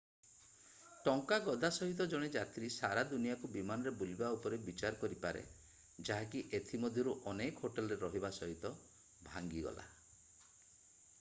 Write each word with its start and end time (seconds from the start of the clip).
ଟଙ୍କା 1.07 1.35
ଗଦା 1.47 1.69
ସହିତ 1.75 2.05
ଜଣେ 2.13 2.29
ଯାତ୍ରୀ 2.35 2.69
ସାରା 2.75 3.01
ଦୁନିଆକୁ 3.11 3.49
ବିମାନରେ 3.57 3.91
ବୁଲିବା 3.99 4.31
ଉପରେ 4.37 4.57
ବିଚାର 4.69 4.99
କରିପାରେ 5.03 5.43
ଯାହାକି 6.09 6.41
ଏଥି 6.61 6.79
ମଧ୍ୟରୁ 6.87 7.13
ଅନେକ 7.33 7.67
ହୋଟେଲରେ 7.67 7.99
ରହିବା 8.05 8.31
ସହିତ 8.39 8.73
ଭାଙ୍ଗିଗଲା 9.31 9.85